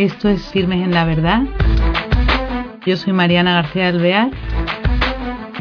[0.00, 1.42] Esto es Firmes en la Verdad.
[2.86, 4.30] Yo soy Mariana García Alvear.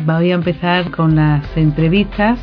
[0.05, 2.39] Voy a empezar con las entrevistas.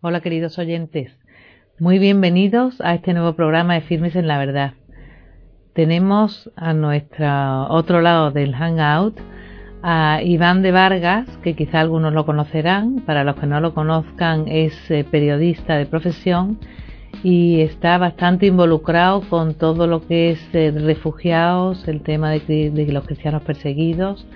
[0.00, 1.14] Hola queridos oyentes,
[1.78, 4.72] muy bienvenidos a este nuevo programa de Firmes en la Verdad.
[5.74, 9.20] Tenemos a nuestro otro lado del Hangout
[9.86, 14.48] a Iván de Vargas, que quizá algunos lo conocerán, para los que no lo conozcan
[14.48, 16.58] es eh, periodista de profesión
[17.22, 22.92] y está bastante involucrado con todo lo que es eh, refugiados, el tema de, de,
[22.92, 24.26] los cristianos perseguidos.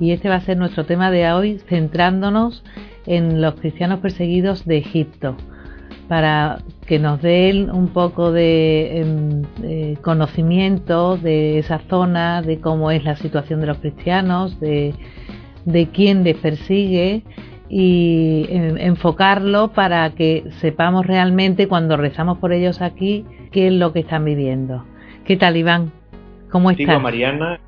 [0.00, 2.64] Y este va a ser nuestro tema de hoy centrándonos
[3.04, 5.36] en los cristianos perseguidos de Egipto.
[6.08, 13.04] Para que nos dé un poco de, em, conocimiento de esa zona, de cómo es
[13.04, 14.94] la situación de los cristianos, de,
[15.64, 17.22] de quién les persigue
[17.68, 23.92] y em, enfocarlo para que sepamos realmente cuando rezamos por ellos aquí qué es lo
[23.92, 24.84] que están viviendo.
[25.24, 25.90] ¿Qué tal, Iván?
[26.50, 27.00] ¿Cómo estás?
[27.00, 27.58] Mariana,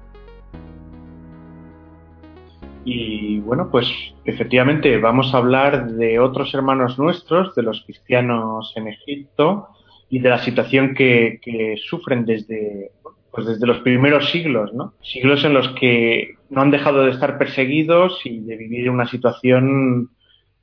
[2.89, 3.89] y bueno, pues
[4.25, 9.70] efectivamente vamos a hablar de otros hermanos nuestros, de los cristianos en Egipto
[10.09, 11.41] y de la situación que,
[11.84, 12.92] sufren desde,
[13.33, 14.95] pues desde los primeros siglos, ¿no?
[15.03, 20.11] Siglos en los que no han dejado de estar perseguidos y de vivir una situación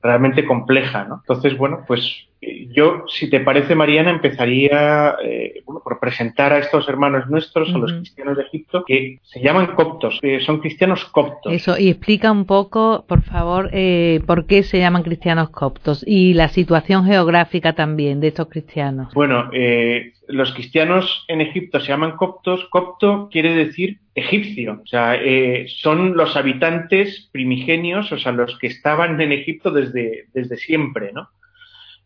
[0.02, 1.16] realmente compleja, ¿no?
[1.24, 2.30] Entonces, bueno, pues
[2.74, 7.94] yo, si te parece, Mariana, empezaría eh, por presentar a estos hermanos nuestros, a los
[7.94, 11.54] cristianos de Egipto, que se llaman coptos, son cristianos coptos.
[11.54, 16.34] Eso, y explica un poco, por favor, eh, por qué se llaman cristianos coptos y
[16.34, 19.14] la situación geográfica también de estos cristianos.
[19.14, 22.66] Bueno, eh, los cristianos en Egipto se llaman coptos.
[22.70, 25.20] Copto quiere decir egipcio, o sea,
[25.68, 31.30] son los habitantes primigenios, o sea, los que estaban en Egipto desde, desde siempre, ¿no?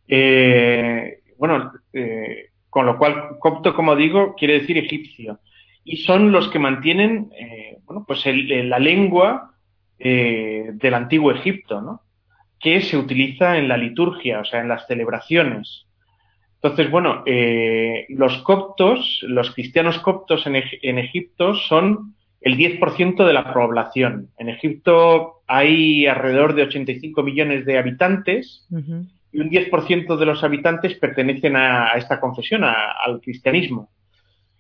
[0.08, 5.40] Eh, bueno, eh, con lo cual copto, como digo, quiere decir egipcio.
[5.84, 9.54] Y son los que mantienen, eh, bueno, pues la lengua
[10.00, 12.02] del antiguo Egipto, ¿no?
[12.60, 15.88] Que se utiliza en la liturgia, o sea, en las celebraciones.
[16.56, 17.24] Entonces, bueno,
[18.10, 24.30] los coptos, los cristianos coptos en, en Egipto son el 10% de la población.
[24.38, 28.68] En Egipto hay alrededor de 85 millones de habitantes
[29.38, 33.92] y un 10% de los habitantes pertenecen a, esta confesión, al cristianismo.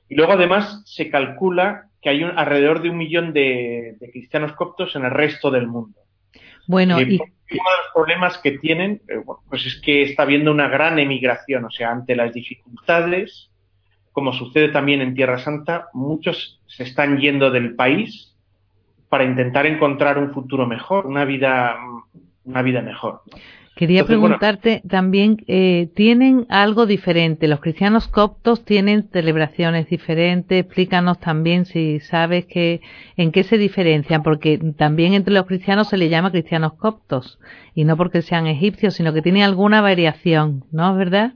[0.07, 4.95] Y luego además se calcula que hay un, alrededor de un millón de, cristianos coptos
[4.95, 5.99] en el resto del mundo.
[6.67, 7.15] Bueno, eh, y...
[7.15, 9.15] uno de los problemas que tienen, eh,
[9.49, 13.49] pues es que está habiendo una gran emigración, o sea, ante las dificultades,
[14.11, 18.35] como sucede también en Tierra Santa, muchos se están yendo del país
[19.09, 21.75] para intentar encontrar un futuro mejor, una vida,
[22.45, 23.23] una vida mejor.
[23.77, 27.47] Quería preguntarte también, eh, ¿tienen algo diferente?
[27.47, 30.65] ¿Los cristianos coptos tienen celebraciones diferentes?
[30.65, 32.81] Explícanos también si sabes que,
[33.17, 37.39] en qué se diferencian, porque también entre los cristianos se le llama cristianos coptos,
[37.75, 41.33] y no porque sean egipcios, sino que tienen alguna variación, ¿no es verdad?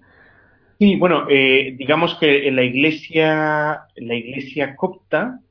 [0.79, 5.41] Sí, bueno, eh, digamos que la iglesia, la iglesia copta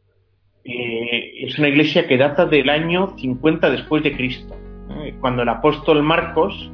[0.64, 4.56] eh, es una iglesia que data del año 50 después de Cristo,
[5.20, 6.72] cuando el apóstol Marcos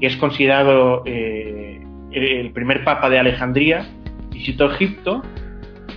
[0.00, 1.80] que es considerado eh,
[2.12, 3.86] el primer papa de Alejandría,
[4.30, 5.22] visitó Egipto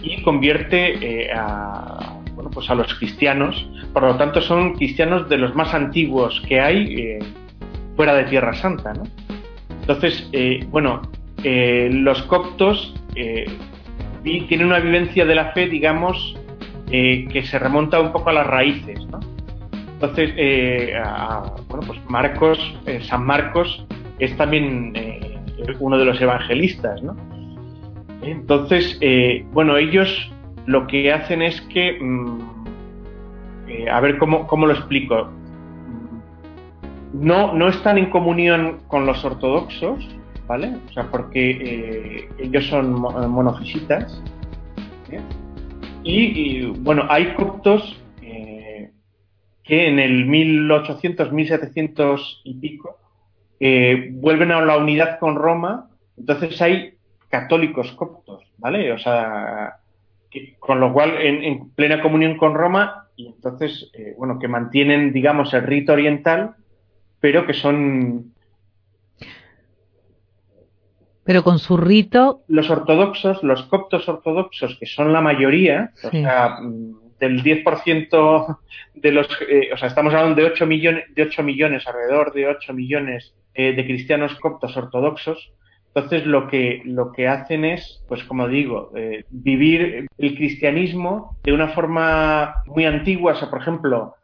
[0.02, 3.70] y convierte eh, a, bueno, pues a los cristianos.
[3.94, 7.20] Por lo tanto, son cristianos de los más antiguos que hay eh,
[7.96, 8.94] fuera de Tierra Santa.
[9.82, 10.30] Entonces,
[10.70, 11.02] bueno,
[11.44, 12.94] los coptos
[14.24, 16.38] tienen una vivencia de la fe, digamos,
[16.88, 19.04] que se remonta un poco a las raíces.
[19.08, 19.20] ¿no?
[19.94, 20.32] Entonces,
[21.68, 23.84] bueno, pues Marcos, eh, San Marcos
[24.20, 25.40] es también eh,
[25.80, 27.16] uno de los evangelistas, ¿no?
[28.22, 29.00] Entonces,
[29.54, 30.32] bueno, ellos
[30.68, 32.40] lo que hacen es que, mm,
[33.92, 35.30] a ver cómo, cómo, lo explico,
[37.14, 40.08] no, no están en comunión con los ortodoxos,
[40.48, 40.76] ¿vale?
[40.90, 44.22] O sea, porque ellos son monofisitas.
[46.04, 48.00] Y, y, bueno, hay coptos
[49.70, 52.98] que en el 1800, 1700 y pico
[53.60, 56.96] eh, vuelven a la unidad con Roma, entonces hay
[57.30, 58.92] católicos coptos, ¿vale?
[58.92, 59.76] O sea,
[60.58, 65.54] con lo cual en, plena comunión con Roma y entonces, eh, bueno, que mantienen, digamos,
[65.54, 66.56] el rito oriental,
[67.20, 68.34] pero que son...
[71.26, 72.42] Pero con su rito...
[72.48, 76.58] Los ortodoxos, los coptos ortodoxos, que son la mayoría, o sea,
[77.20, 78.58] del 10%
[78.96, 82.48] de los, eh, o sea, estamos hablando de 8 millones, de 8 millones, alrededor de
[82.48, 85.52] 8 millones eh, de cristianos coptos ortodoxos.
[85.94, 91.54] Entonces, lo que, lo que hacen es, pues como digo, eh, vivir el cristianismo de
[91.54, 93.34] una forma muy antigua.
[93.34, 94.16] O sea, por ejemplo,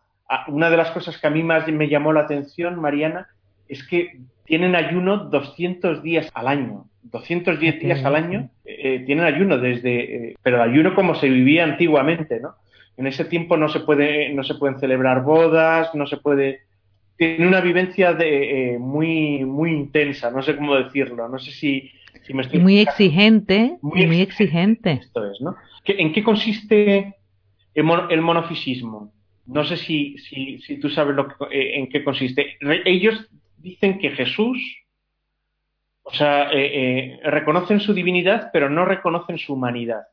[0.48, 3.28] una de las cosas que a mí más me llamó la atención, Mariana,
[3.68, 6.86] es que tienen ayuno 200 días al año.
[7.04, 12.40] 210 días al año eh, tienen ayuno desde, eh, pero ayuno como se vivía antiguamente,
[12.40, 12.56] ¿no?
[12.98, 16.62] En ese tiempo no se puede, no se pueden celebrar bodas, no se puede,
[17.18, 21.92] tiene una vivencia de, eh, muy, muy intensa, no sé cómo decirlo, no sé si,
[22.24, 25.00] si me estoy muy exigente, muy, muy exigente.
[25.02, 25.56] Esto es, ¿no?
[25.86, 27.16] ¿En qué consiste
[27.74, 29.14] el, monofisismo?
[29.46, 32.58] No sé si, si, si tú sabes lo en qué consiste.
[32.86, 34.58] Ellos dicen que Jesús
[36.08, 40.04] o sea, eh, eh, reconocen su divinidad, pero no reconocen su humanidad.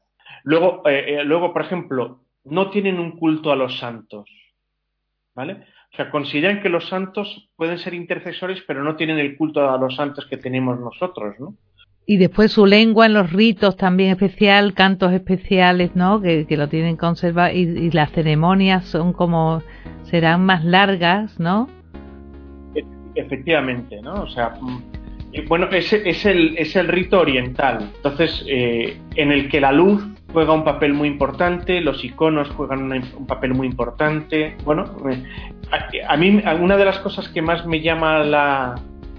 [0.42, 4.28] Luego, eh, luego, por ejemplo, no tienen un culto a los santos.
[5.34, 5.64] ¿Vale?
[5.92, 9.78] O sea, consideran que los santos pueden ser intercesores, pero no tienen el culto a
[9.78, 11.54] los santos que tenemos nosotros, ¿no?
[12.04, 16.20] Y después su lengua en los ritos también especial, cantos especiales, ¿no?
[16.20, 19.62] Que, lo tienen conservado y, y, las ceremonias son como,
[20.04, 21.68] serán más largas, ¿no?
[23.14, 24.14] Efectivamente, ¿no?
[24.22, 24.54] O sea,
[25.48, 30.02] bueno, es, es, el, es el rito oriental, entonces, eh, en el que la luz
[30.32, 34.56] juega un papel muy importante, los iconos juegan un papel muy importante.
[34.64, 38.74] Bueno, eh, a, mí una de las cosas que más me llama la,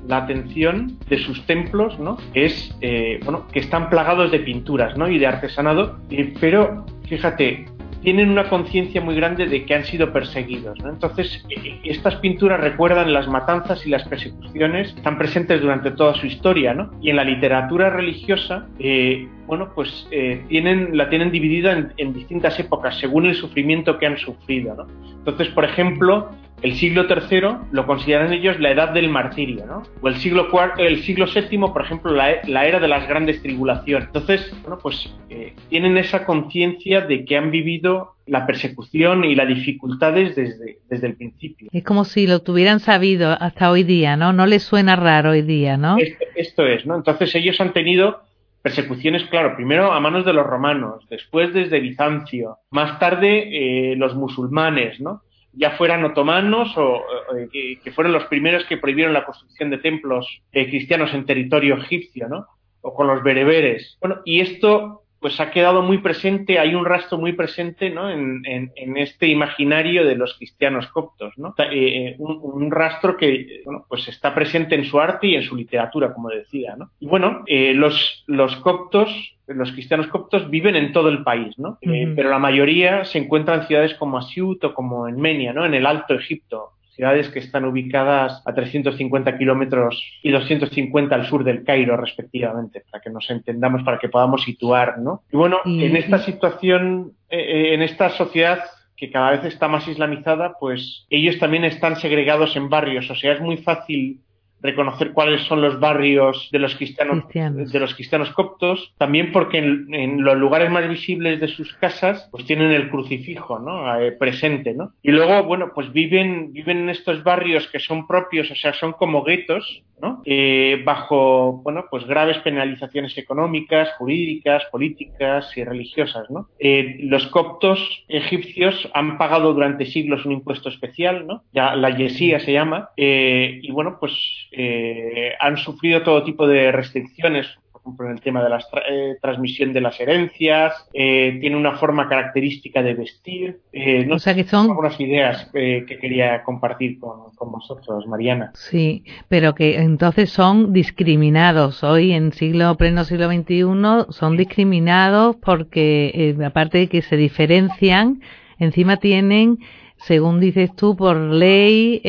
[0.08, 2.18] la atención de sus templos, ¿no?
[2.34, 5.08] Es, eh, bueno, que están plagados de pinturas, ¿no?
[5.08, 5.98] Y de artesanado,
[6.40, 7.66] pero fíjate,
[8.04, 10.78] tienen una conciencia muy grande de que han sido perseguidos.
[10.84, 16.14] Entonces, e, e, estas pinturas recuerdan las matanzas y las persecuciones están presentes durante toda
[16.16, 16.74] su historia.
[16.74, 16.92] ¿no?
[17.02, 22.60] Y en la literatura religiosa, eh, bueno, pues eh, tienen, la tienen dividida en, distintas
[22.60, 24.76] épocas según el sufrimiento que han sufrido.
[24.76, 24.88] ¿no?
[25.18, 26.30] Entonces, por ejemplo,
[26.64, 29.84] el siglo III lo consideran ellos la edad del martirio, ¿no?
[30.02, 34.08] O el siglo, el siglo VII, por ejemplo, la, era de las grandes tribulaciones.
[34.08, 39.50] Entonces, bueno, pues eh, tienen esa conciencia de que han vivido la persecución y las
[39.50, 41.68] dificultades desde, desde el principio.
[41.74, 44.32] Es como si lo tuvieran sabido hasta hoy día, ¿no?
[44.32, 45.98] No les suena raro hoy día, ¿no?
[46.36, 46.96] Esto, es, ¿no?
[46.96, 48.22] Entonces ellos han tenido
[48.62, 53.50] persecuciones, claro, primero a manos de los romanos, después desde Bizancio, más tarde
[53.92, 55.24] eh, los musulmanes, ¿no?
[55.54, 57.04] Ya fueran otomanos o,
[57.52, 62.28] que, fueron los primeros que prohibieron la construcción de templos eh, cristianos en territorio egipcio,
[62.28, 62.48] ¿no?
[62.82, 63.98] O con los bereberes.
[64.02, 68.10] Bueno, y esto pues ha quedado muy presente, hay un rastro muy presente ¿no?
[68.12, 71.56] en, en, este imaginario de los cristianos coptos, ¿no?
[71.60, 75.56] Eh, eh, un, rastro que bueno, pues está presente en su arte y en su
[75.56, 76.76] literatura, como decía.
[76.76, 76.90] ¿no?
[77.00, 79.10] Y bueno, eh, los, los coptos,
[79.48, 81.78] los cristianos coptos viven en todo el país, ¿no?
[81.82, 85.66] pero la mayoría se encuentran en ciudades como Asiut o como en Menia, ¿no?
[85.66, 91.44] en el Alto Egipto, ciudades que están ubicadas a 350 kilómetros y 250 al sur
[91.44, 95.24] del Cairo, respectivamente, para que nos entendamos, para que podamos situar, ¿no?
[95.32, 98.60] Y bueno, en esta situación, eh, eh, en esta sociedad
[98.96, 103.34] que cada vez está más islamizada, pues ellos también están segregados en barrios, o sea,
[103.34, 104.20] es muy fácil
[104.64, 110.24] reconocer cuáles son los barrios de los cristianos, de los cristianos coptos, también porque en,
[110.24, 114.00] los lugares más visibles de sus casas pues tienen el crucifijo ¿no?
[114.00, 114.94] Eh, presente, ¿no?
[115.02, 118.94] Y luego, bueno, pues viven, viven en estos barrios que son propios, o sea, son
[118.94, 120.22] como guetos, ¿no?
[120.26, 126.48] Eh, bajo, bueno, pues graves penalizaciones económicas, jurídicas, políticas y religiosas, ¿no?
[126.60, 131.44] Eh, los coptos egipcios han pagado durante siglos un impuesto especial, ¿no?
[131.54, 134.14] Ya la yesía se llama, y bueno, pues
[134.56, 139.16] eh, han sufrido todo tipo de restricciones, por ejemplo, en el tema de la eh,
[139.22, 143.60] transmisión de las herencias, eh, tiene una forma característica de vestir.
[144.06, 148.52] no o sea que son algunas ideas que quería compartir con, con, vosotros, Mariana.
[148.54, 151.84] Sí, pero que entonces son discriminados.
[151.84, 158.22] Hoy, en siglo pleno siglo XXI, son discriminados porque, aparte de que se diferencian,
[158.60, 159.58] encima tienen
[159.98, 162.02] según dices tú, por ley,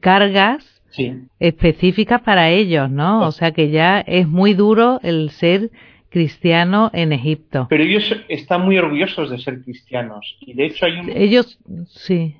[0.00, 0.73] cargas
[1.38, 3.26] específicas para ellos, ¿no?
[3.26, 5.70] O sea que ya es muy duro el ser
[6.08, 7.66] cristiano en Egipto.
[7.68, 11.10] Pero ellos están muy orgullosos de ser cristianos y de hecho hay un...
[11.10, 11.58] Ellos,
[11.88, 12.36] sí.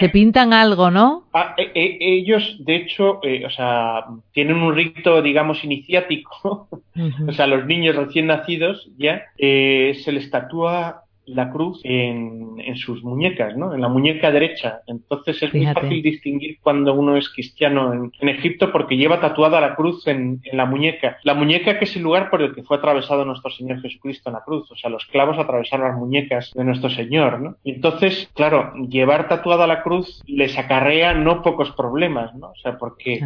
[0.00, 1.28] se pintan algo, ¿no?
[1.34, 6.68] Ah, e, e, ellos, de hecho, eh, o sea, tienen un rito, digamos, iniciático.
[7.28, 13.02] o sea, los niños recién nacidos ya eh, se les tatúa la cruz en, sus
[13.02, 13.74] muñecas, ¿no?
[13.74, 14.80] En la muñeca derecha.
[14.86, 19.74] Entonces es muy fácil distinguir cuando uno es cristiano en, Egipto porque lleva tatuada la
[19.74, 21.18] cruz en, la muñeca.
[21.24, 24.34] La muñeca que es el lugar por el que fue atravesado nuestro Señor Jesucristo en
[24.34, 24.70] la cruz.
[24.70, 27.56] O sea, los clavos atravesaron las muñecas de nuestro Señor, ¿no?
[27.64, 32.48] entonces, claro, llevar tatuada la cruz les acarrea no pocos problemas, ¿no?
[32.48, 33.20] O sea, porque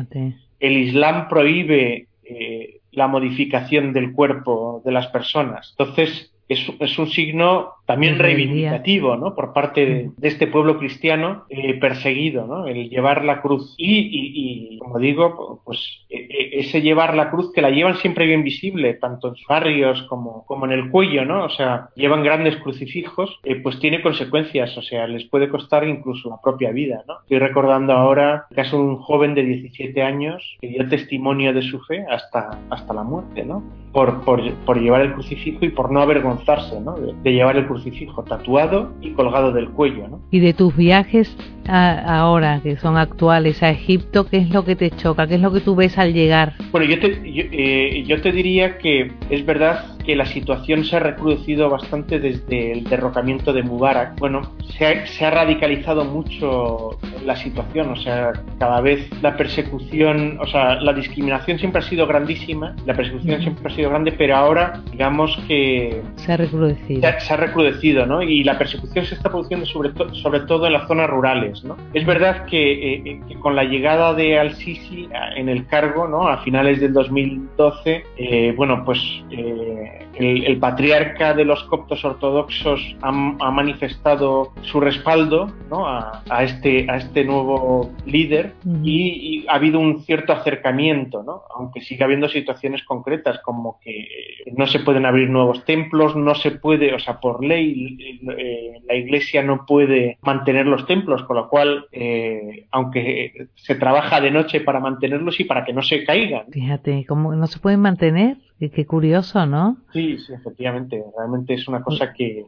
[0.60, 5.74] el Islam prohíbe eh, la modificación del cuerpo de las personas.
[5.76, 9.34] Entonces, es, un signo también reivindicativo, ¿no?
[9.34, 12.66] Por parte de, este pueblo cristiano eh, perseguido, ¿no?
[12.66, 13.74] El llevar la cruz.
[13.76, 15.78] Y, como digo, pues
[16.08, 19.46] e, e, ese llevar la cruz que la llevan siempre bien visible, tanto en sus
[19.46, 21.44] barrios como, como en el cuello, ¿no?
[21.44, 26.30] O sea, llevan grandes crucifijos, eh, pues tiene consecuencias, o sea, les puede costar incluso
[26.30, 27.20] la propia vida, ¿no?
[27.22, 31.62] Estoy recordando ahora el caso de un joven de 17 años que dio testimonio de
[31.62, 33.62] su fe hasta, hasta la muerte, ¿no?
[33.92, 36.00] Por, por, por llevar el crucifijo y por no
[36.46, 36.76] avergonzarse
[37.22, 40.08] de, llevar el crucifijo tatuado y colgado del cuello.
[40.08, 40.20] ¿no?
[40.30, 41.36] Y de tus viajes
[41.68, 45.26] ahora, que son actuales, a Egipto, ¿qué es lo que te choca?
[45.26, 46.54] ¿Qué es lo que tú ves al llegar?
[46.70, 51.00] Bueno, yo te, eh, yo te diría que es verdad que la situación se ha
[51.00, 54.18] recrudecido bastante desde el derrocamiento de Mubarak.
[54.18, 54.42] Bueno,
[54.76, 60.46] se ha, se ha radicalizado mucho la situación, o sea, cada vez la persecución, o
[60.46, 64.80] sea, la discriminación siempre ha sido grandísima, la persecución siempre ha sido grande, pero ahora,
[64.90, 66.02] digamos que...
[66.16, 67.00] Se ha recrudecido.
[67.18, 68.22] Se ha, recrudecido, ¿no?
[68.22, 71.76] Y la persecución se está produciendo sobre, sobre todo en las zonas rurales, ¿no?
[71.94, 76.28] Es verdad que, eh, que con la llegada de Al-Sisi en el cargo, ¿no?
[76.28, 78.98] A finales del 2012, eh, bueno, pues...
[79.30, 87.24] Eh, el, patriarca de los coptos ortodoxos ha, manifestado su respaldo a, este, a este
[87.24, 91.42] nuevo líder y, ha habido un cierto acercamiento, ¿no?
[91.54, 94.06] aunque sigue habiendo situaciones concretas como que
[94.52, 98.94] no se pueden abrir nuevos templos, no se puede, o sea, por ley eh, la
[98.94, 104.60] iglesia no puede mantener los templos, con lo cual, eh, aunque se trabaja de noche
[104.60, 106.46] para mantenerlos y para que no se caigan.
[106.50, 108.36] Fíjate, ¿cómo no se pueden mantener?
[108.70, 109.78] Qué, curioso, ¿no?
[109.92, 111.02] Sí, sí, efectivamente.
[111.16, 112.44] Realmente es una cosa que,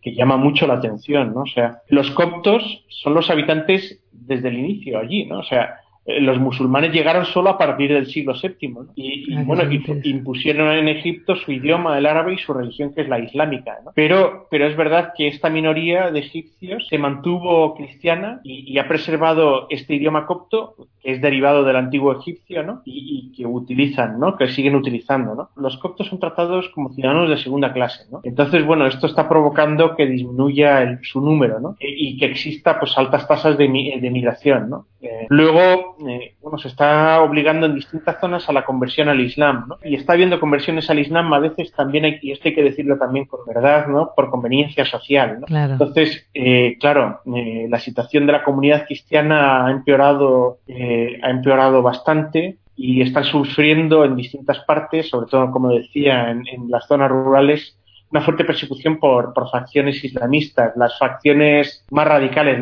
[0.00, 1.42] que, llama mucho la atención, ¿no?
[1.42, 5.40] O sea, los coptos son los habitantes desde el inicio allí, ¿no?
[5.40, 5.80] O sea,
[6.20, 9.62] los musulmanes llegaron solo a partir del siglo VII y, ah, bueno
[10.04, 14.46] impusieron en Egipto su idioma el árabe y su religión que es la islámica pero
[14.50, 19.94] pero es verdad que esta minoría de egipcios se mantuvo cristiana y, ha preservado este
[19.94, 22.82] idioma copto que es derivado del antiguo egipcio ¿no?
[22.84, 24.36] y, que utilizan ¿no?
[24.36, 25.50] que siguen utilizando ¿no?
[25.56, 28.20] los coptos son tratados como ciudadanos de segunda clase ¿no?
[28.24, 31.76] entonces bueno esto está provocando que disminuya su número ¿no?
[31.78, 33.68] E, y que exista pues altas tasas de,
[34.00, 34.86] de migración ¿no?
[35.02, 39.66] Eh, luego eh, bueno, se está obligando en distintas zonas a la conversión al Islam,
[39.68, 39.78] ¿no?
[39.82, 42.98] Y está habiendo conversiones al Islam a veces también hay, y esto hay que decirlo
[42.98, 44.12] también con verdad, ¿no?
[44.14, 45.46] Por conveniencia social, ¿no?
[45.56, 52.58] Entonces, eh, claro, eh, la situación de la comunidad cristiana ha empeorado, ha empeorado bastante
[52.76, 57.76] y están sufriendo en distintas partes, sobre todo, como decía, en, las zonas rurales,
[58.10, 60.72] una fuerte persecución por, por, facciones islamistas.
[60.76, 62.58] Las facciones más radicales,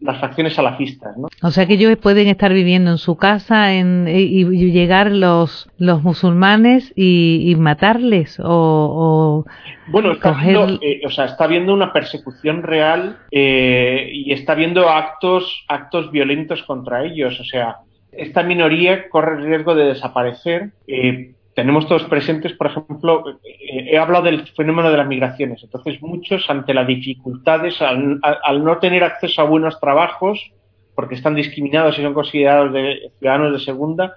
[0.00, 1.16] las facciones salafistas.
[1.16, 1.28] ¿no?
[1.42, 6.02] O sea que ellos pueden estar viviendo en su casa en, y, llegar los, los
[6.02, 9.44] musulmanes y, matarles o,
[9.88, 14.88] bueno está viendo, eh, o sea está habiendo una persecución real eh, y está habiendo
[14.88, 17.78] actos actos violentos contra ellos o sea
[18.12, 23.98] esta minoría corre el riesgo de desaparecer eh, tenemos todos presentes, por ejemplo, eh, he
[23.98, 25.60] hablado del fenómeno de las migraciones.
[25.64, 28.20] Entonces, muchos, ante las dificultades, al,
[28.62, 30.52] no tener acceso a buenos trabajos,
[30.94, 34.14] porque están discriminados y son considerados de, ciudadanos de segunda,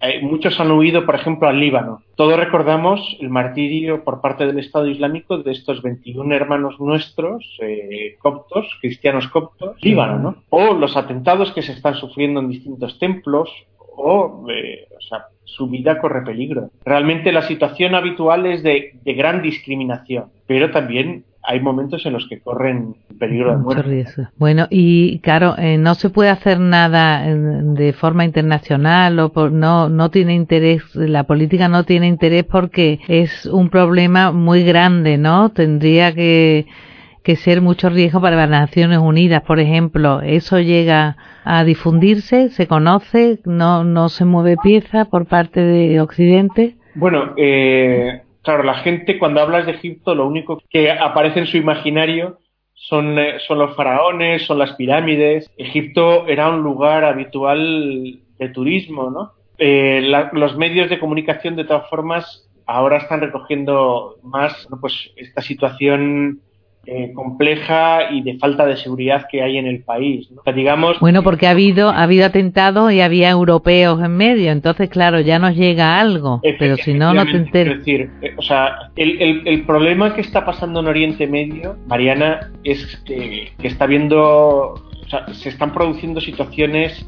[0.00, 2.02] eh, muchos han huido, por ejemplo, al Líbano.
[2.16, 8.16] Todos recordamos el martirio por parte del Estado Islámico de estos 21 hermanos nuestros, eh,
[8.20, 10.36] coptos, cristianos coptos, Líbano, ¿no?
[10.48, 13.50] O los atentados que se están sufriendo en distintos templos,
[13.96, 16.70] o, o sea, su vida corre peligro.
[16.84, 22.40] Realmente la situación habitual es de, gran discriminación, pero también hay momentos en los que
[22.40, 24.06] corren peligro de muerte.
[24.36, 29.88] Bueno, y claro, eh, no se puede hacer nada eh, de forma internacional o no
[29.88, 35.50] no tiene interés, la política no tiene interés porque es un problema muy grande, ¿no?
[35.50, 36.66] Tendría que
[37.22, 40.20] que ser mucho riesgo para las Naciones Unidas, por ejemplo.
[40.22, 46.76] Eso llega a difundirse, se conoce, no, no se mueve pieza por parte de Occidente.
[46.94, 51.56] Bueno, eh, claro, la gente cuando hablas de Egipto lo único que aparece en su
[51.56, 52.38] imaginario
[52.74, 55.50] son, eh, son los faraones, son las pirámides.
[55.56, 59.32] Egipto era un lugar habitual de turismo, ¿no?
[59.58, 66.40] Eh, los medios de comunicación, de todas formas, ahora están recogiendo más pues esta situación
[66.86, 70.28] eh, compleja y de falta de seguridad que hay en el país.
[70.54, 75.20] digamos, bueno, porque ha habido ha habido atentados y había europeos en medio, entonces claro,
[75.20, 77.74] ya nos llega algo, pero si no, no te enteras.
[77.74, 81.76] Es decir, eh, o sea, el, el, el, problema que está pasando en Oriente Medio,
[81.86, 87.06] Mariana, es que, que está viendo, o sea, se están produciendo situaciones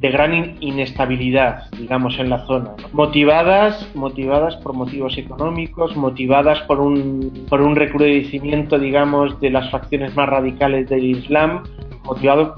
[0.00, 7.46] de gran inestabilidad, digamos, en la zona, motivadas, motivadas por motivos económicos, motivadas por un,
[7.48, 11.64] por un recrudecimiento, digamos, de las facciones más radicales del Islam,
[12.04, 12.54] motivado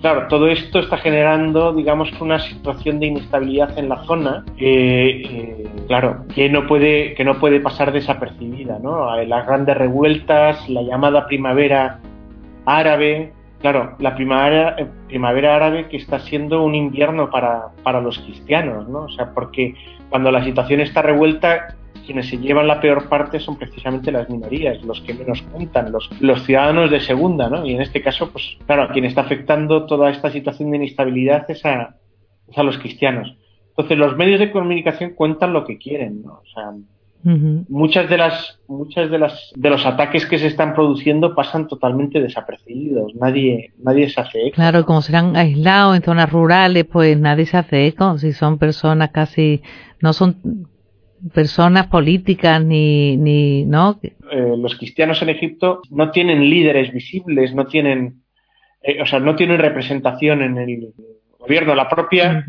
[0.00, 6.24] claro, todo esto está generando, digamos, una situación de inestabilidad en la zona, eh, claro,
[6.34, 9.14] que no puede, que no puede pasar desapercibida, ¿no?
[9.24, 12.00] Las grandes revueltas, la llamada primavera
[12.64, 18.18] árabe, Claro, la primavera, eh, primavera árabe que está siendo un invierno para, para los
[18.18, 19.02] cristianos, ¿no?
[19.02, 19.74] O sea, porque
[20.08, 21.76] cuando la situación está revuelta,
[22.06, 26.10] quienes se llevan la peor parte son precisamente las minorías, los que menos cuentan, los,
[26.20, 27.66] los ciudadanos de segunda, ¿no?
[27.66, 31.48] Y en este caso, pues claro, a quien está afectando toda esta situación de inestabilidad
[31.50, 31.96] es a,
[32.48, 33.36] es a los cristianos.
[33.68, 36.40] Entonces, los medios de comunicación cuentan lo que quieren, ¿no?
[36.40, 36.72] O sea,
[37.22, 42.20] Muchas de las, muchas de las, de los ataques que se están produciendo pasan totalmente
[42.20, 43.14] desapercibidos.
[43.14, 44.54] Nadie, nadie se hace eco.
[44.54, 48.16] Claro, como serán aislados en zonas rurales, pues nadie se hace eco.
[48.18, 49.62] Si son personas casi,
[50.00, 50.66] no son
[51.34, 54.00] personas políticas ni, ni, ¿no?
[54.02, 58.22] Eh, los cristianos en Egipto no tienen líderes visibles, no tienen,
[58.82, 60.94] eh, o sea, no tienen representación en el
[61.38, 61.74] gobierno.
[61.74, 62.46] La propia,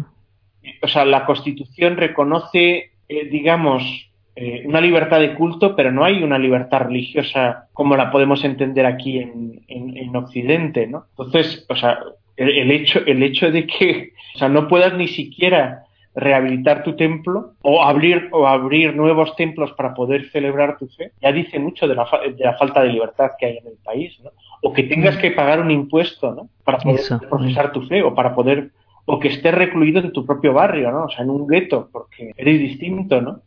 [0.82, 6.24] o sea, la Constitución reconoce, eh, digamos, eh, una libertad de culto, pero no hay
[6.24, 11.06] una libertad religiosa como la podemos entender aquí en, en, Occidente, ¿no?
[11.12, 12.00] Entonces, o sea,
[12.38, 15.84] el, hecho, el hecho de que, o sea, no puedas ni siquiera
[16.16, 21.32] rehabilitar tu templo o abrir o abrir nuevos templos para poder celebrar tu fe, ya
[21.32, 24.32] dice mucho de la, de la falta de libertad que hay en el país, ¿no?
[24.62, 26.50] O que tengas que pagar un impuesto, ¿no?
[26.64, 28.72] Para poder profesar tu fe o para poder
[29.06, 31.06] o que estés recluido en tu propio barrio, ¿no?
[31.06, 33.42] O sea, en un gueto, porque eres distinto, ¿no?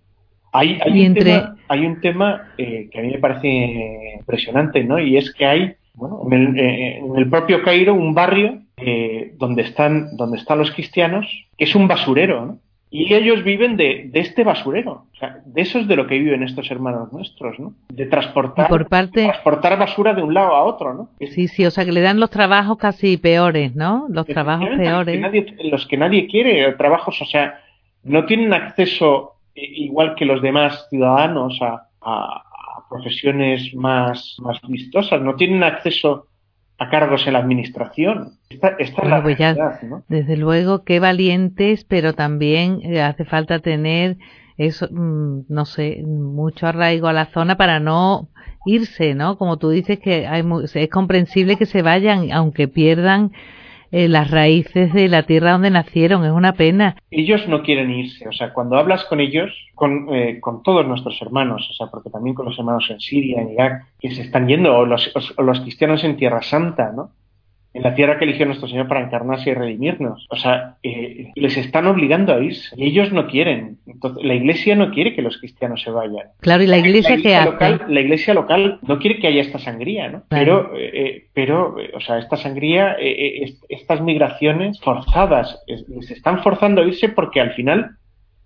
[0.56, 5.00] Hay, hay, un, tema, hay un tema eh, que a mí me parece impresionante, ¿no?
[5.00, 9.34] Y es que hay, bueno, en el, eh, en el propio Cairo, un barrio eh,
[9.36, 11.26] donde, están, donde están los cristianos,
[11.58, 12.58] que es un basurero, ¿no?
[12.88, 15.06] Y ellos viven de, de, este basurero.
[15.12, 17.74] O sea, de eso es de lo que viven estos hermanos nuestros, ¿no?
[17.88, 19.24] De transportar, por parte...
[19.24, 21.08] transportar basura de un lado a otro, ¿no?
[21.18, 24.06] Sí, sí, o sea, que le dan los trabajos casi peores, ¿no?
[24.08, 25.20] Los trabajos peores.
[25.64, 27.58] los que nadie quiere, trabajos, o sea,
[28.04, 32.42] no tienen acceso igual que los demás ciudadanos, a,
[32.90, 36.26] profesiones más, más vistosas, no tienen acceso
[36.78, 38.32] a cargos en la administración.
[38.50, 39.38] Esta, esta es la pues
[40.08, 44.18] Desde luego, qué valientes, pero también eh, hace falta tener
[44.58, 48.28] eso, mm, no sé, mucho arraigo a la zona para no
[48.66, 49.38] irse, ¿no?
[49.38, 53.32] Como tú dices que hay, es comprensible que se vayan, aunque pierdan
[53.96, 56.24] eh, las raíces de la tierra donde nacieron.
[56.24, 56.96] Es una pena.
[57.12, 58.28] Ellos no quieren irse.
[58.28, 62.10] O sea, cuando hablas con ellos, con, eh, con todos nuestros hermanos, o sea, porque
[62.10, 65.42] también con los hermanos en Siria, en Irak, que se están yendo, o los, o
[65.44, 67.10] los cristianos en Tierra Santa, ¿no?
[67.74, 70.26] En la tierra que eligió nuestro Señor para encarnarse y redimirnos.
[70.30, 73.78] O sea, eh, les están obligando a irse y ellos no quieren.
[73.86, 76.28] Entonces, la Iglesia no quiere que los cristianos se vayan.
[76.40, 80.08] Claro, y la Iglesia, que local, La Iglesia local no quiere que haya esta sangría,
[80.08, 80.22] ¿no?
[80.28, 86.86] Pero, eh, pero, o sea, esta sangría, eh, estas migraciones forzadas, les están forzando a
[86.86, 87.96] irse porque al final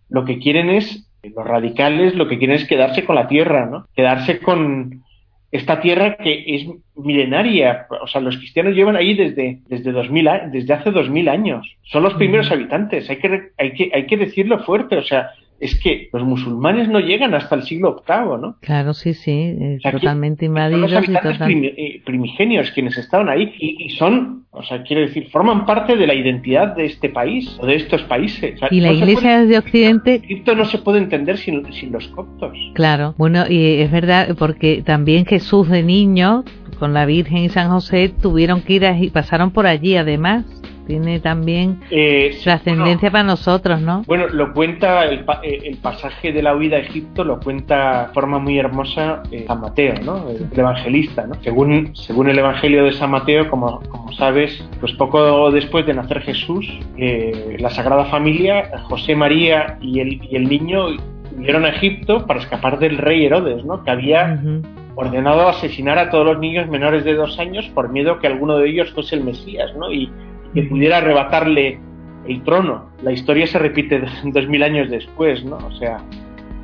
[0.09, 3.87] lo que quieren es, los radicales lo que quieren es quedarse con la tierra, ¿no?
[3.95, 5.03] Quedarse con,
[5.51, 10.75] esta tierra que es milenaria, o sea, los cristianos llevan ahí desde, desde, 2000, desde
[10.75, 14.59] hace dos mil años, son los primeros habitantes, hay que, hay, que, hay que decirlo
[14.65, 18.57] fuerte, o sea, es que los musulmanes no llegan hasta el siglo VIII, ¿no?
[18.61, 20.91] Claro, sí, sí, totalmente invadidos.
[20.91, 25.67] Son los habitantes eh, primigenios quienes estaban ahí y, son, o sea, quiero decir, forman
[25.67, 28.61] parte de la identidad de este país o de estos países.
[28.71, 30.15] y la Iglesia de Occidente.
[30.17, 32.57] Egipto no se puede entender sin, sin los coptos.
[32.75, 36.45] Claro, bueno, y es verdad, porque también Jesús de niño,
[36.79, 40.45] con la Virgen y San José, tuvieron que ir y pasaron por allí además
[40.89, 44.03] tiene también eh, trascendencia para nosotros, ¿no?
[44.07, 48.15] Bueno, lo cuenta el, eh, el, pasaje de la huida a Egipto, lo cuenta de
[48.15, 50.31] forma muy hermosa eh, San Mateo, ¿no?
[50.31, 51.35] El, evangelista, ¿no?
[51.43, 56.23] Según, según el Evangelio de San Mateo, como, como sabes, pues poco después de nacer
[56.23, 60.87] Jesús, la Sagrada Familia, José María y el, y el niño
[61.39, 63.85] huyeron a Egipto para escapar del rey Herodes, ¿no?
[63.85, 64.41] Que había
[64.95, 68.71] ordenado asesinar a todos los niños menores de dos años por miedo que alguno de
[68.71, 69.93] ellos fuese el Mesías, ¿no?
[69.93, 70.11] Y,
[70.55, 71.79] que pudiera arrebatarle
[72.27, 72.91] el trono.
[73.03, 75.57] La historia se repite dos mil años después, ¿no?
[75.57, 75.99] O sea,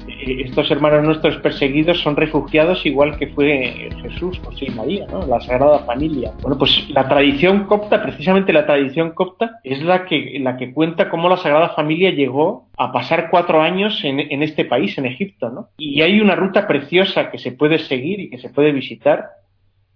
[0.08, 5.26] estos hermanos nuestros perseguidos son refugiados igual que fue Jesús, José y María, ¿no?
[5.26, 6.32] la Sagrada Familia.
[6.40, 11.10] Bueno, pues la tradición copta, precisamente la tradición copta, es la que, la que cuenta
[11.10, 15.50] cómo la Sagrada Familia llegó a pasar cuatro años en, en este país, en Egipto,
[15.50, 15.68] ¿no?
[15.78, 19.28] Y hay una ruta preciosa que se puede seguir y que se puede visitar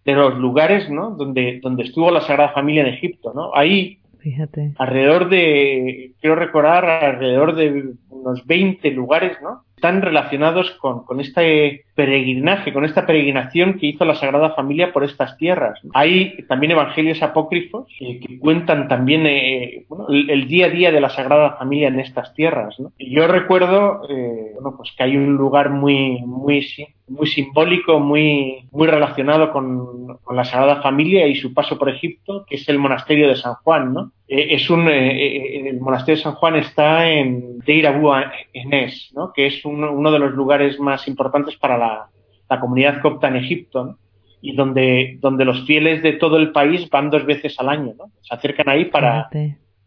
[0.08, 1.10] de los lugares, ¿no?
[1.10, 3.54] Donde, donde estuvo la Sagrada Familia en Egipto, ¿no?
[3.54, 4.72] Ahí Fíjate.
[4.78, 9.62] Alrededor de, quiero recordar, alrededor de unos 20 lugares, ¿no?
[9.76, 15.04] Están relacionados con, con este peregrinaje, con esta peregrinación que hizo la Sagrada Familia por
[15.04, 15.78] estas tierras.
[15.94, 21.10] Hay también evangelios apócrifos que cuentan también eh, bueno, el, día a día de la
[21.10, 22.74] Sagrada Familia en estas tierras.
[22.80, 22.92] ¿no?
[22.98, 26.66] Y yo recuerdo eh, bueno, pues que hay un lugar muy, muy,
[27.08, 32.44] muy simbólico, muy, muy relacionado con, con, la Sagrada Familia y su paso por Egipto,
[32.46, 33.92] que es el monasterio de San Juan.
[33.92, 34.12] ¿no?
[34.26, 38.10] Eh, es un, el monasterio de San Juan está en Deir Abu
[38.52, 39.32] Enes, ¿no?
[39.32, 43.98] que es uno de los lugares más importantes para la, comunidad copta en Egipto,
[44.40, 48.10] y donde, donde los fieles de todo el país van dos veces al año, ¿no?
[48.22, 49.28] se acercan ahí para,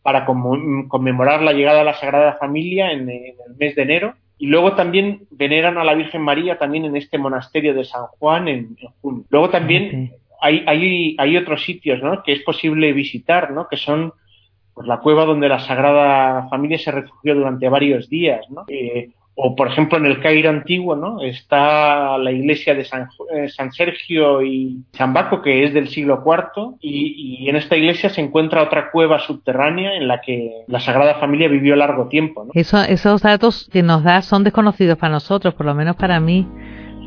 [0.01, 4.13] para conmemorar la llegada de la Sagrada Familia en, el mes de enero.
[4.41, 8.47] Y luego también veneran a la Virgen María también en este monasterio de San Juan
[8.47, 9.23] en, junio.
[9.29, 12.23] Luego también hay, hay, hay otros sitios ¿no?
[12.23, 13.67] que es posible visitar, ¿no?
[13.67, 14.13] que son
[14.73, 18.43] pues, la cueva donde la Sagrada Familia se refugió durante varios días.
[18.49, 18.65] ¿no?
[18.67, 19.11] Eh,
[19.43, 21.19] o por ejemplo en el Cairo antiguo, ¿no?
[21.21, 26.75] Está la iglesia de San, eh, Sergio y San Baco, que es del siglo IV,
[26.79, 31.47] y, en esta iglesia se encuentra otra cueva subterránea en la que la Sagrada Familia
[31.47, 32.45] vivió largo tiempo.
[32.45, 32.51] ¿no?
[32.53, 36.47] esos datos que nos da son desconocidos para nosotros, por lo menos para mí,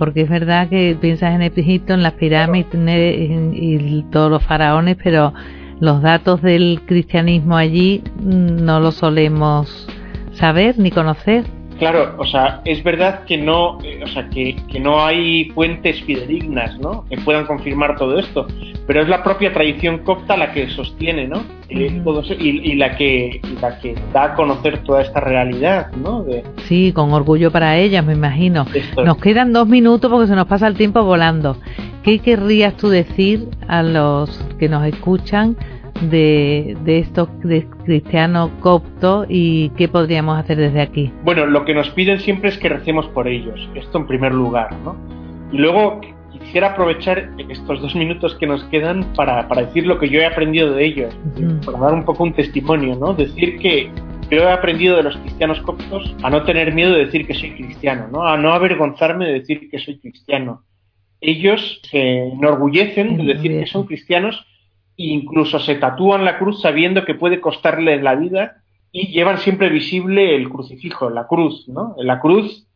[0.00, 5.32] porque es verdad que piensas en Egipto, en las pirámides y todos los faraones, pero
[5.78, 9.86] los datos del cristianismo allí mm, no los solemos
[10.32, 11.44] saber ni conocer.
[11.78, 16.02] Claro, o sea, es verdad que no, eh, o sea, que, que, no hay fuentes
[16.04, 17.04] fidedignas, ¿no?
[17.08, 18.46] Que puedan confirmar todo esto,
[18.86, 21.42] pero es la propia tradición copta la que sostiene, ¿no?
[21.68, 26.24] y, y, la que la que da a conocer toda esta realidad, ¿no?
[26.66, 28.66] Sí, con orgullo para ellas, me imagino.
[29.04, 31.56] Nos quedan dos minutos porque se nos pasa el tiempo volando.
[32.02, 35.56] ¿Qué querrías tú decir a los que nos escuchan
[36.02, 41.12] de, de estos de cristianos coptos y qué podríamos hacer desde aquí?
[41.24, 44.74] Bueno, lo que nos piden siempre es que recemos por ellos, esto en primer lugar,
[44.84, 44.96] ¿no?
[45.52, 46.00] Y luego
[46.32, 50.26] quisiera aprovechar estos dos minutos que nos quedan para, para decir lo que yo he
[50.26, 51.16] aprendido de ellos,
[51.64, 53.14] para dar un poco un testimonio, ¿no?
[53.14, 53.90] Decir que
[54.30, 57.52] yo he aprendido de los cristianos coptos a no tener miedo de decir que soy
[57.52, 58.26] cristiano, ¿no?
[58.26, 60.64] A no avergonzarme de decir que soy cristiano.
[61.20, 64.44] Ellos se enorgullecen de decir que son cristianos
[64.96, 70.36] incluso se tatúan la cruz sabiendo que puede costarles la vida y llevan siempre visible
[70.36, 71.94] el crucifijo, la cruz, ¿no?
[71.98, 72.66] La cruz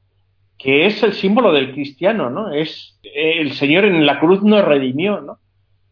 [0.58, 2.52] que es el símbolo del cristiano, ¿no?
[2.52, 5.38] Es el Señor en la cruz nos redimió, ¿no?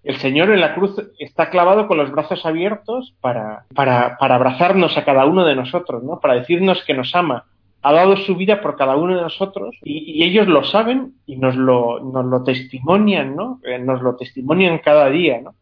[0.02, 4.96] El Señor en la cruz está clavado con los brazos abiertos para, para, para abrazarnos
[4.96, 6.20] a cada uno de nosotros, ¿no?
[6.20, 7.44] Para decirnos que nos ama.
[7.82, 11.54] Ha dado su vida por cada uno de nosotros y, ellos lo saben y nos
[11.54, 13.60] lo, nos lo testimonian, ¿no?
[13.64, 15.54] Eh, nos lo testimonian cada día, ¿no?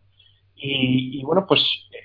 [0.66, 1.62] Y, bueno, pues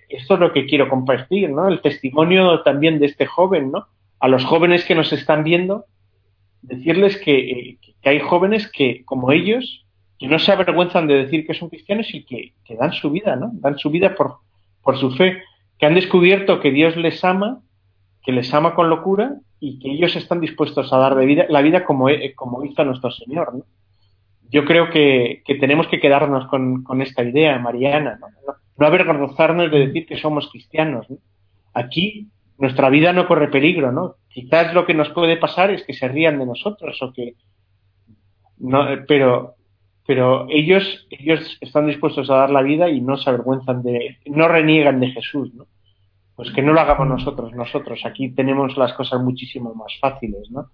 [0.10, 1.69] esto es lo que quiero compartir, ¿no?
[1.69, 3.88] El testimonio también de este joven, ¿no?
[4.19, 5.86] A los jóvenes que nos están viendo,
[6.62, 9.86] decirles que, hay jóvenes que, como ellos,
[10.17, 13.52] que no se avergüenzan de decir que son cristianos y que, dan su vida, ¿no?
[13.54, 14.39] Dan su vida por,
[14.84, 15.41] por su fe,
[15.78, 17.62] que han descubierto que Dios les ama,
[18.24, 21.62] que les ama con locura y que ellos están dispuestos a dar de vida, la
[21.62, 23.63] vida como, como hizo nuestro Señor, ¿no?
[24.52, 28.28] yo creo que, tenemos que quedarnos con, esta idea, Mariana, ¿no?
[28.80, 31.08] No avergonzarnos de decir que somos cristianos.
[31.74, 34.15] Aquí nuestra vida no corre peligro, ¿no?
[34.30, 37.36] Quizás lo que nos puede pasar es que se rían de nosotros o que
[38.58, 39.56] no, pero
[40.06, 44.48] pero ellos ellos están dispuestos a dar la vida y no se avergüenzan de no
[44.48, 45.65] reniegan de Jesús, ¿no?
[46.36, 50.70] Pues que no lo hagamos nosotros, nosotros aquí tenemos las cosas muchísimo más fáciles, ¿no?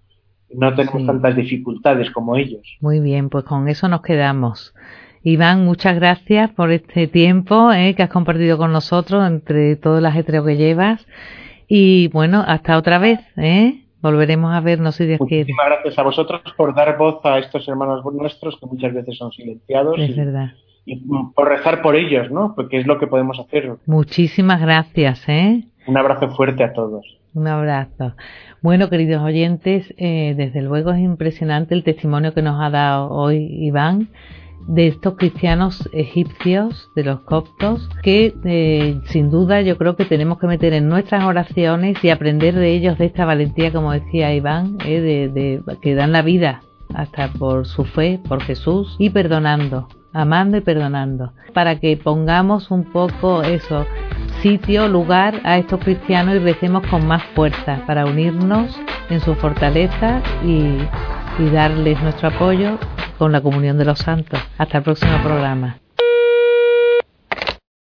[0.54, 2.76] no tenemos tantas dificultades como ellos.
[2.80, 4.74] Muy bien, pues con eso nos quedamos.
[5.28, 10.06] Iván, muchas gracias por este tiempo eh, que has compartido con nosotros entre todo el
[10.06, 11.04] ajetreo que llevas.
[11.66, 13.18] Y bueno, hasta otra vez.
[13.36, 13.82] ¿eh?
[14.00, 15.42] Volveremos a vernos si Dios quiere.
[15.42, 19.32] Muchísimas gracias a vosotros por dar voz a estos hermanos nuestros que muchas veces son
[19.32, 19.98] silenciados.
[19.98, 20.52] Es verdad.
[20.84, 21.02] Y
[21.34, 22.54] por rezar por ellos, ¿no?
[22.54, 23.68] Porque es lo que podemos hacer.
[23.84, 25.64] Muchísimas gracias, ¿eh?
[25.88, 27.04] Un abrazo fuerte a todos.
[27.34, 28.14] Un abrazo.
[28.62, 33.48] Bueno, queridos oyentes, eh, desde luego es impresionante el testimonio que nos ha dado hoy
[33.66, 34.10] Iván
[34.66, 40.38] de estos cristianos egipcios, de los coptos, que eh, sin duda yo creo que tenemos
[40.38, 44.78] que meter en nuestras oraciones y aprender de ellos de esta valentía, como decía Iván,
[44.84, 46.62] eh, de, que dan la vida
[46.94, 52.84] hasta por su fe, por Jesús y perdonando, amando y perdonando, para que pongamos un
[52.84, 53.86] poco eso,
[54.42, 58.78] sitio, lugar a estos cristianos y recemos con más fuerza para unirnos
[59.10, 60.78] en su fortaleza y,
[61.42, 62.78] y darles nuestro apoyo
[63.16, 64.40] con la comunión de los santos.
[64.58, 65.78] Hasta el próximo programa.